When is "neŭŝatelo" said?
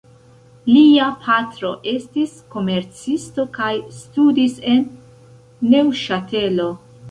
5.71-6.69